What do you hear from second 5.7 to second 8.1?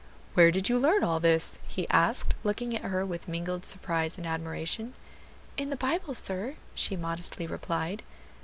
Bible, sir," she modestly replied.